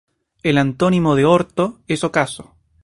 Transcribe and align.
El 0.41 0.57
antónimo 0.57 1.13
de 1.15 1.25
orto 1.25 1.77
es 1.87 2.03
ocaso. 2.03 2.55